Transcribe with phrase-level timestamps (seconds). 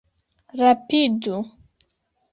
[0.59, 1.37] Rapidu!